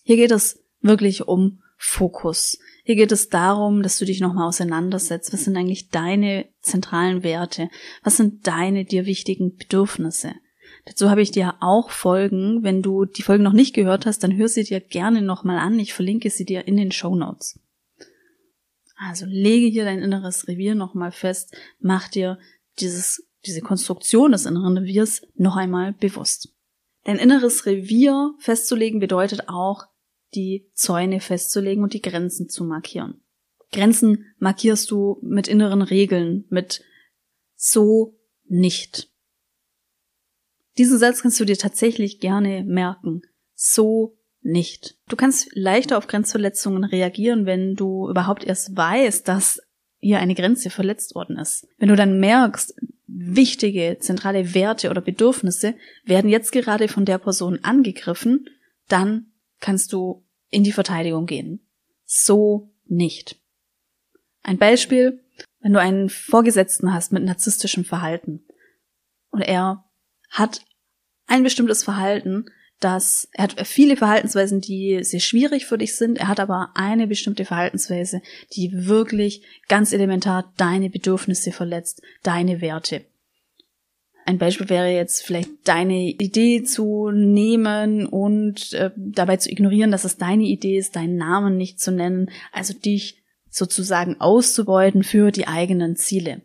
Hier 0.03 0.15
geht 0.17 0.31
es 0.31 0.63
wirklich 0.81 1.27
um 1.27 1.61
Fokus. 1.77 2.57
Hier 2.85 2.95
geht 2.95 3.13
es 3.13 3.29
darum, 3.29 3.81
dass 3.81 3.97
du 3.97 4.05
dich 4.05 4.19
nochmal 4.19 4.47
auseinandersetzt. 4.47 5.31
Was 5.31 5.45
sind 5.45 5.55
eigentlich 5.55 5.89
deine 5.89 6.49
zentralen 6.61 7.23
Werte? 7.23 7.69
Was 8.03 8.17
sind 8.17 8.45
deine 8.45 8.83
dir 8.83 9.05
wichtigen 9.05 9.55
Bedürfnisse? 9.55 10.33
Dazu 10.85 11.09
habe 11.09 11.21
ich 11.21 11.31
dir 11.31 11.55
auch 11.61 11.91
Folgen. 11.91 12.61
Wenn 12.63 12.81
du 12.81 13.05
die 13.05 13.21
Folgen 13.21 13.43
noch 13.43 13.53
nicht 13.53 13.73
gehört 13.73 14.05
hast, 14.05 14.19
dann 14.19 14.35
hör 14.35 14.49
sie 14.49 14.65
dir 14.65 14.81
gerne 14.81 15.21
nochmal 15.21 15.59
an. 15.59 15.79
Ich 15.79 15.93
verlinke 15.93 16.29
sie 16.29 16.43
dir 16.43 16.67
in 16.67 16.75
den 16.75 16.91
Show 16.91 17.15
Notes. 17.15 17.57
Also 18.97 19.25
lege 19.27 19.67
hier 19.67 19.85
dein 19.85 19.99
inneres 19.99 20.49
Revier 20.49 20.75
nochmal 20.75 21.13
fest. 21.13 21.55
Mach 21.79 22.09
dir 22.09 22.37
dieses, 22.79 23.29
diese 23.45 23.61
Konstruktion 23.61 24.33
des 24.33 24.45
inneren 24.45 24.77
Reviers 24.77 25.21
noch 25.35 25.55
einmal 25.55 25.93
bewusst. 25.93 26.53
Dein 27.05 27.17
inneres 27.17 27.65
Revier 27.65 28.33
festzulegen 28.39 28.99
bedeutet 28.99 29.47
auch, 29.47 29.85
die 30.35 30.69
Zäune 30.73 31.19
festzulegen 31.19 31.83
und 31.83 31.93
die 31.93 32.01
Grenzen 32.01 32.49
zu 32.49 32.63
markieren. 32.63 33.21
Grenzen 33.71 34.25
markierst 34.37 34.89
du 34.91 35.17
mit 35.21 35.47
inneren 35.47 35.81
Regeln, 35.81 36.45
mit 36.49 36.83
so 37.55 38.17
nicht. 38.47 39.09
Diesen 40.77 40.97
Satz 40.97 41.21
kannst 41.21 41.39
du 41.39 41.45
dir 41.45 41.57
tatsächlich 41.57 42.19
gerne 42.19 42.63
merken. 42.63 43.21
So 43.53 44.17
nicht. 44.41 44.97
Du 45.07 45.15
kannst 45.15 45.49
leichter 45.53 45.97
auf 45.97 46.07
Grenzverletzungen 46.07 46.83
reagieren, 46.83 47.45
wenn 47.45 47.75
du 47.75 48.09
überhaupt 48.09 48.43
erst 48.43 48.75
weißt, 48.75 49.27
dass 49.27 49.61
hier 49.99 50.19
eine 50.19 50.35
Grenze 50.35 50.69
verletzt 50.69 51.15
worden 51.15 51.37
ist. 51.37 51.67
Wenn 51.77 51.87
du 51.87 51.95
dann 51.95 52.19
merkst, 52.19 52.75
wichtige 53.07 53.97
zentrale 53.99 54.53
Werte 54.53 54.89
oder 54.89 55.01
Bedürfnisse 55.01 55.75
werden 56.03 56.29
jetzt 56.29 56.51
gerade 56.51 56.87
von 56.87 57.05
der 57.05 57.19
Person 57.19 57.59
angegriffen, 57.63 58.49
dann 58.89 59.31
kannst 59.59 59.93
du 59.93 60.22
in 60.53 60.63
die 60.63 60.71
Verteidigung 60.71 61.25
gehen. 61.25 61.65
So 62.05 62.71
nicht. 62.85 63.37
Ein 64.43 64.57
Beispiel, 64.57 65.23
wenn 65.61 65.73
du 65.73 65.79
einen 65.79 66.09
Vorgesetzten 66.09 66.93
hast 66.93 67.11
mit 67.11 67.23
narzisstischem 67.23 67.85
Verhalten 67.85 68.45
und 69.31 69.41
er 69.41 69.85
hat 70.29 70.65
ein 71.25 71.43
bestimmtes 71.43 71.83
Verhalten, 71.83 72.45
das 72.79 73.29
er 73.31 73.45
hat 73.45 73.67
viele 73.67 73.95
Verhaltensweisen, 73.95 74.59
die 74.59 75.03
sehr 75.03 75.21
schwierig 75.21 75.65
für 75.65 75.77
dich 75.77 75.95
sind. 75.95 76.17
Er 76.17 76.27
hat 76.27 76.41
aber 76.41 76.71
eine 76.75 77.07
bestimmte 77.07 77.45
Verhaltensweise, 77.45 78.21
die 78.53 78.87
wirklich 78.87 79.45
ganz 79.69 79.93
elementar 79.93 80.53
deine 80.57 80.89
Bedürfnisse 80.89 81.53
verletzt, 81.53 82.01
deine 82.23 82.59
Werte. 82.59 83.05
Ein 84.25 84.37
Beispiel 84.37 84.69
wäre 84.69 84.89
jetzt 84.89 85.23
vielleicht 85.23 85.49
deine 85.65 86.11
Idee 86.11 86.63
zu 86.63 87.11
nehmen 87.11 88.05
und 88.05 88.73
äh, 88.73 88.91
dabei 88.95 89.37
zu 89.37 89.51
ignorieren, 89.51 89.91
dass 89.91 90.05
es 90.05 90.17
deine 90.17 90.43
Idee 90.43 90.77
ist, 90.77 90.95
deinen 90.95 91.17
Namen 91.17 91.57
nicht 91.57 91.79
zu 91.79 91.91
nennen, 91.91 92.29
also 92.51 92.73
dich 92.73 93.21
sozusagen 93.49 94.19
auszubeuten 94.21 95.03
für 95.03 95.31
die 95.31 95.47
eigenen 95.47 95.95
Ziele. 95.95 96.41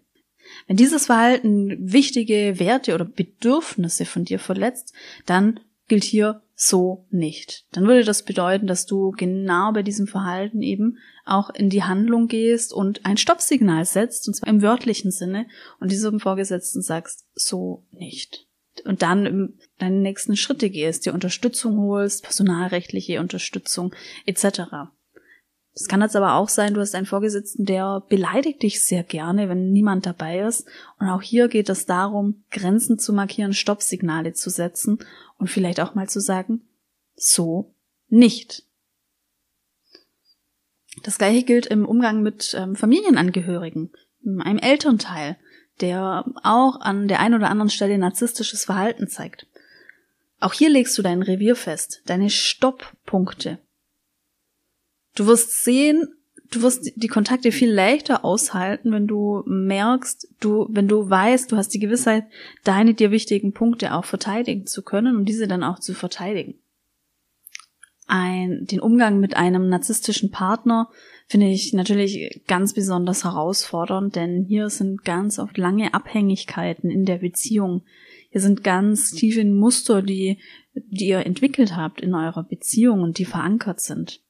Wenn 0.66 0.76
dieses 0.76 1.06
Verhalten 1.06 1.76
wichtige 1.92 2.58
Werte 2.58 2.94
oder 2.94 3.04
Bedürfnisse 3.04 4.04
von 4.04 4.24
dir 4.24 4.38
verletzt, 4.38 4.92
dann 5.26 5.60
gilt 5.86 6.04
hier 6.04 6.42
so 6.60 7.06
nicht. 7.10 7.66
Dann 7.70 7.86
würde 7.86 8.02
das 8.02 8.24
bedeuten, 8.24 8.66
dass 8.66 8.84
du 8.84 9.12
genau 9.12 9.70
bei 9.72 9.84
diesem 9.84 10.08
Verhalten 10.08 10.60
eben 10.60 10.98
auch 11.24 11.50
in 11.50 11.70
die 11.70 11.84
Handlung 11.84 12.26
gehst 12.26 12.72
und 12.72 13.06
ein 13.06 13.16
Stoppsignal 13.16 13.84
setzt, 13.84 14.26
und 14.26 14.34
zwar 14.34 14.48
im 14.48 14.60
wörtlichen 14.60 15.12
Sinne, 15.12 15.46
und 15.78 15.92
diesem 15.92 16.18
Vorgesetzten 16.18 16.82
sagst, 16.82 17.28
so 17.36 17.86
nicht. 17.92 18.48
Und 18.84 19.02
dann 19.02 19.54
deine 19.78 20.00
nächsten 20.00 20.36
Schritte 20.36 20.68
gehst, 20.68 21.06
dir 21.06 21.14
Unterstützung 21.14 21.78
holst, 21.78 22.24
personalrechtliche 22.24 23.20
Unterstützung 23.20 23.94
etc. 24.26 24.90
Es 25.80 25.86
kann 25.86 26.00
jetzt 26.00 26.16
aber 26.16 26.34
auch 26.34 26.48
sein, 26.48 26.74
du 26.74 26.80
hast 26.80 26.96
einen 26.96 27.06
Vorgesetzten, 27.06 27.64
der 27.64 28.02
beleidigt 28.08 28.64
dich 28.64 28.82
sehr 28.82 29.04
gerne, 29.04 29.48
wenn 29.48 29.70
niemand 29.70 30.06
dabei 30.06 30.40
ist. 30.40 30.66
Und 30.98 31.08
auch 31.08 31.22
hier 31.22 31.46
geht 31.46 31.68
es 31.68 31.86
darum, 31.86 32.42
Grenzen 32.50 32.98
zu 32.98 33.12
markieren, 33.12 33.52
Stoppsignale 33.52 34.32
zu 34.32 34.50
setzen 34.50 34.98
und 35.38 35.46
vielleicht 35.46 35.78
auch 35.78 35.94
mal 35.94 36.08
zu 36.08 36.18
sagen, 36.18 36.62
so 37.14 37.72
nicht. 38.08 38.64
Das 41.04 41.16
gleiche 41.16 41.44
gilt 41.44 41.66
im 41.66 41.86
Umgang 41.86 42.22
mit 42.22 42.56
ähm, 42.58 42.74
Familienangehörigen, 42.74 43.92
einem 44.24 44.58
Elternteil, 44.58 45.36
der 45.80 46.24
auch 46.42 46.80
an 46.80 47.06
der 47.06 47.20
einen 47.20 47.36
oder 47.36 47.50
anderen 47.50 47.70
Stelle 47.70 47.98
narzisstisches 47.98 48.64
Verhalten 48.64 49.06
zeigt. 49.06 49.46
Auch 50.40 50.54
hier 50.54 50.70
legst 50.70 50.98
du 50.98 51.02
dein 51.02 51.22
Revier 51.22 51.54
fest, 51.54 52.02
deine 52.06 52.30
Stopppunkte. 52.30 53.58
Du 55.18 55.26
wirst 55.26 55.64
sehen, 55.64 56.06
du 56.52 56.62
wirst 56.62 56.92
die 56.94 57.08
Kontakte 57.08 57.50
viel 57.50 57.72
leichter 57.72 58.24
aushalten, 58.24 58.92
wenn 58.92 59.08
du 59.08 59.42
merkst, 59.46 60.28
du, 60.38 60.68
wenn 60.70 60.86
du 60.86 61.10
weißt, 61.10 61.50
du 61.50 61.56
hast 61.56 61.70
die 61.70 61.80
Gewissheit, 61.80 62.22
deine 62.62 62.94
dir 62.94 63.10
wichtigen 63.10 63.52
Punkte 63.52 63.94
auch 63.94 64.04
verteidigen 64.04 64.66
zu 64.66 64.82
können 64.82 65.16
und 65.16 65.24
diese 65.24 65.48
dann 65.48 65.64
auch 65.64 65.80
zu 65.80 65.92
verteidigen. 65.92 66.60
Ein, 68.06 68.64
den 68.70 68.78
Umgang 68.78 69.18
mit 69.18 69.36
einem 69.36 69.68
narzisstischen 69.68 70.30
Partner 70.30 70.88
finde 71.26 71.48
ich 71.48 71.72
natürlich 71.72 72.44
ganz 72.46 72.72
besonders 72.72 73.24
herausfordernd, 73.24 74.14
denn 74.14 74.44
hier 74.44 74.70
sind 74.70 75.04
ganz 75.04 75.40
oft 75.40 75.58
lange 75.58 75.94
Abhängigkeiten 75.94 76.90
in 76.90 77.04
der 77.04 77.18
Beziehung. 77.18 77.82
Hier 78.30 78.40
sind 78.40 78.62
ganz 78.62 79.10
tiefe 79.10 79.44
Muster, 79.44 80.00
die, 80.00 80.38
die 80.74 81.08
ihr 81.08 81.26
entwickelt 81.26 81.74
habt 81.74 82.00
in 82.00 82.14
eurer 82.14 82.44
Beziehung 82.44 83.02
und 83.02 83.18
die 83.18 83.24
verankert 83.24 83.80
sind. 83.80 84.22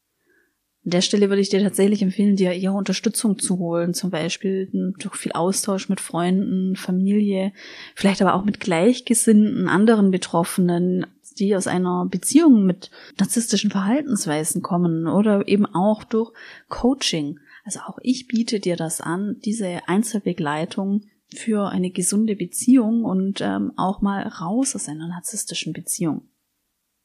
An 0.84 0.90
der 0.90 1.00
Stelle 1.02 1.28
würde 1.28 1.42
ich 1.42 1.48
dir 1.48 1.60
tatsächlich 1.60 2.02
empfehlen, 2.02 2.36
dir 2.36 2.52
eher 2.52 2.72
Unterstützung 2.72 3.38
zu 3.38 3.58
holen, 3.58 3.94
zum 3.94 4.10
Beispiel 4.10 4.70
durch 4.98 5.16
viel 5.16 5.32
Austausch 5.32 5.88
mit 5.88 6.00
Freunden, 6.00 6.76
Familie, 6.76 7.52
vielleicht 7.94 8.22
aber 8.22 8.34
auch 8.34 8.44
mit 8.44 8.60
Gleichgesinnten, 8.60 9.68
anderen 9.68 10.10
Betroffenen, 10.10 11.06
die 11.38 11.54
aus 11.54 11.66
einer 11.66 12.06
Beziehung 12.06 12.64
mit 12.64 12.90
narzisstischen 13.18 13.70
Verhaltensweisen 13.70 14.62
kommen 14.62 15.06
oder 15.06 15.46
eben 15.46 15.66
auch 15.66 16.04
durch 16.04 16.32
Coaching. 16.68 17.38
Also 17.64 17.80
auch 17.80 17.98
ich 18.02 18.28
biete 18.28 18.60
dir 18.60 18.76
das 18.76 19.00
an, 19.00 19.36
diese 19.44 19.80
Einzelbegleitung 19.88 21.02
für 21.34 21.68
eine 21.68 21.90
gesunde 21.90 22.34
Beziehung 22.34 23.04
und 23.04 23.40
ähm, 23.40 23.72
auch 23.76 24.00
mal 24.00 24.22
raus 24.22 24.74
aus 24.74 24.88
einer 24.88 25.08
narzisstischen 25.08 25.72
Beziehung. 25.72 26.22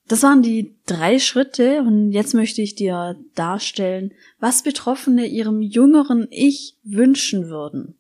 Das 0.08 0.22
waren 0.22 0.42
die 0.42 0.76
drei 0.86 1.18
Schritte 1.18 1.82
und 1.82 2.12
jetzt 2.12 2.34
möchte 2.34 2.62
ich 2.62 2.76
dir 2.76 3.18
darstellen, 3.36 4.14
was 4.40 4.64
Betroffene 4.64 5.26
ihrem 5.28 5.62
jüngeren 5.62 6.28
Ich 6.30 6.78
wünschen 6.84 7.48
würden. 7.48 7.96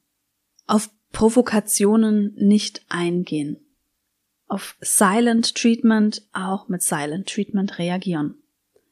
Auf 0.67 0.89
Provokationen 1.12 2.33
nicht 2.36 2.86
eingehen. 2.89 3.57
Auf 4.48 4.75
Silent 4.81 5.55
Treatment 5.55 6.27
auch 6.33 6.67
mit 6.67 6.81
Silent 6.81 7.29
Treatment 7.29 7.79
reagieren. 7.79 8.36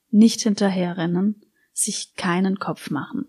Nicht 0.10 0.42
hinterherrennen, 0.42 1.42
sich 1.74 2.16
keinen 2.16 2.60
Kopf 2.60 2.90
machen. 2.90 3.28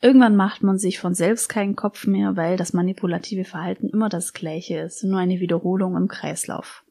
Irgendwann 0.00 0.36
macht 0.36 0.62
man 0.62 0.78
sich 0.78 0.98
von 0.98 1.14
selbst 1.14 1.48
keinen 1.48 1.76
Kopf 1.76 2.06
mehr, 2.06 2.36
weil 2.36 2.56
das 2.56 2.72
manipulative 2.72 3.44
Verhalten 3.44 3.88
immer 3.88 4.08
das 4.08 4.32
gleiche 4.32 4.78
ist, 4.78 5.04
nur 5.04 5.18
eine 5.18 5.40
Wiederholung 5.40 5.96
im 5.96 6.08
Kreislauf. 6.08 6.84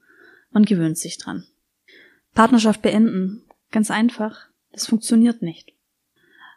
Man 0.51 0.65
gewöhnt 0.65 0.97
sich 0.97 1.17
dran. 1.17 1.45
Partnerschaft 2.35 2.81
beenden. 2.81 3.43
Ganz 3.71 3.89
einfach. 3.89 4.49
Das 4.71 4.85
funktioniert 4.85 5.41
nicht. 5.41 5.73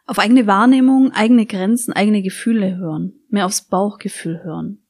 Auf 0.05 0.19
eigene 0.19 0.45
Wahrnehmung, 0.45 1.11
eigene 1.11 1.45
Grenzen, 1.45 1.93
eigene 1.93 2.21
Gefühle 2.21 2.77
hören. 2.77 3.13
Mehr 3.29 3.45
aufs 3.45 3.61
Bauchgefühl 3.61 4.43
hören. 4.43 4.83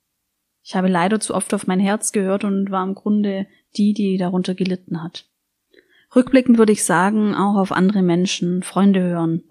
Ich 0.64 0.76
habe 0.76 0.88
leider 0.88 1.20
zu 1.20 1.34
oft 1.36 1.54
auf 1.54 1.68
mein 1.68 1.80
Herz 1.80 2.12
gehört 2.12 2.44
und 2.44 2.72
war 2.72 2.84
im 2.84 2.96
Grunde 2.96 3.48
die, 3.78 3.94
die 3.94 4.18
darunter 4.18 4.56
gelitten 4.56 5.02
hat. 5.02 5.26
Rückblickend 6.16 6.58
würde 6.58 6.74
ich 6.74 6.84
sagen, 6.84 7.36
auch 7.36 7.56
auf 7.56 7.72
andere 7.72 8.02
Menschen, 8.02 8.64
Freunde 8.64 9.02
hören. 9.02 9.44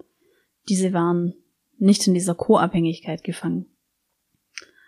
Diese 0.67 0.91
waren 0.91 1.33
nicht 1.77 2.05
in 2.05 2.13
dieser 2.13 2.35
Co-Abhängigkeit 2.35 3.23
gefangen. 3.23 3.65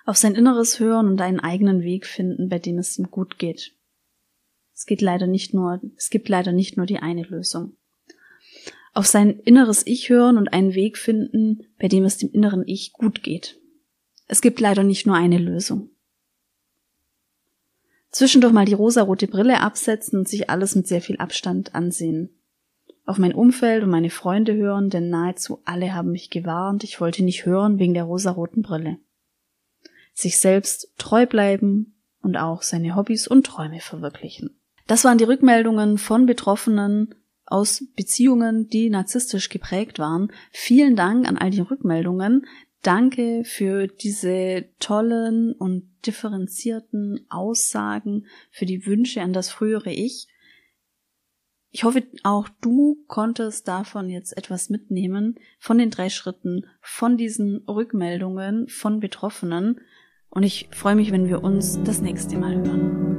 Auf 0.05 0.17
sein 0.17 0.36
Inneres 0.36 0.79
hören 0.79 1.08
und 1.08 1.22
einen 1.22 1.39
eigenen 1.39 1.81
Weg 1.81 2.05
finden, 2.05 2.50
bei 2.50 2.60
dem 2.60 2.77
es 2.77 2.98
ihm 3.00 3.10
gut 3.10 3.38
geht. 3.38 3.74
Es 4.82 4.88
geht 4.88 5.02
leider 5.02 5.28
nicht 5.28 5.54
nur, 5.54 5.80
es 5.96 6.10
gibt 6.10 6.28
leider 6.28 6.54
nicht 6.54 6.76
nur 6.76 6.88
die 6.88 6.98
eine 6.98 7.22
Lösung. 7.22 7.78
Auf 8.96 9.06
sein 9.06 9.40
inneres 9.42 9.86
Ich 9.86 10.10
hören 10.10 10.40
und 10.40 10.54
einen 10.54 10.74
Weg 10.74 10.98
finden, 10.98 11.68
bei 11.78 11.88
dem 11.88 12.04
es 12.04 12.18
dem 12.18 12.32
inneren 12.32 12.64
Ich 12.66 12.92
gut 12.92 13.22
geht. 13.22 13.60
Es 14.26 14.42
gibt 14.42 14.60
leider 14.60 14.82
nicht 14.82 15.06
nur 15.06 15.16
eine 15.16 15.38
Lösung. 15.38 15.92
Zwischendurch 18.10 18.54
mal 18.54 18.66
die 18.66 18.74
rosarote 18.74 19.28
Brille 19.28 19.62
absetzen 19.62 20.18
und 20.18 20.28
sich 20.28 20.50
alles 20.50 20.74
mit 20.74 20.88
sehr 20.88 21.04
viel 21.04 21.18
Abstand 21.18 21.76
ansehen. 21.76 22.32
Auf 23.06 23.20
mein 23.20 23.36
Umfeld 23.36 23.84
und 23.84 23.92
meine 23.92 24.10
Freunde 24.10 24.56
hören, 24.56 24.90
denn 24.90 25.12
nahezu 25.12 25.62
alle 25.64 25.94
haben 25.94 26.12
mich 26.12 26.32
gewarnt, 26.32 26.84
ich 26.84 27.00
wollte 27.00 27.24
nicht 27.24 27.46
hören 27.46 27.78
wegen 27.78 27.94
der 27.94 28.06
rosaroten 28.06 28.64
Brille. 28.64 28.98
Sich 30.16 30.40
selbst 30.40 30.92
treu 30.98 31.28
bleiben 31.28 32.02
und 32.24 32.36
auch 32.36 32.64
seine 32.64 32.96
Hobbys 32.96 33.28
und 33.28 33.46
Träume 33.46 33.80
verwirklichen. 33.80 34.58
Das 34.88 35.04
waren 35.04 35.18
die 35.18 35.24
Rückmeldungen 35.24 35.98
von 35.98 36.26
Betroffenen 36.26 37.16
aus 37.46 37.84
Beziehungen, 37.96 38.70
die 38.70 38.90
narzisstisch 38.90 39.50
geprägt 39.50 40.00
waren. 40.00 40.32
Vielen 40.52 40.96
Dank 40.96 41.28
an 41.28 41.38
all 41.38 41.52
die 41.52 41.60
Rückmeldungen. 41.60 42.46
Danke 42.82 43.44
für 43.46 43.88
diese 43.88 44.66
tollen 44.80 45.54
und 45.54 45.92
differenzierten 46.06 47.26
Aussagen, 47.30 48.26
für 48.50 48.66
die 48.66 48.86
Wünsche 48.88 49.22
an 49.22 49.34
das 49.34 49.50
frühere 49.50 49.92
Ich. 49.92 50.28
Ich 51.74 51.84
hoffe, 51.84 52.04
auch 52.24 52.50
du 52.62 52.98
konntest 53.08 53.68
davon 53.68 54.10
jetzt 54.10 54.36
etwas 54.36 54.70
mitnehmen, 54.70 55.36
von 55.60 55.78
den 55.78 55.90
drei 55.90 56.10
Schritten, 56.10 56.66
von 56.82 57.18
diesen 57.18 57.64
Rückmeldungen 57.68 58.68
von 58.68 59.00
Betroffenen. 59.00 59.80
Und 60.30 60.44
ich 60.44 60.68
freue 60.72 60.96
mich, 60.96 61.12
wenn 61.12 61.30
wir 61.30 61.44
uns 61.44 61.80
das 61.84 62.02
nächste 62.02 62.38
Mal 62.38 62.56
hören. 62.58 63.11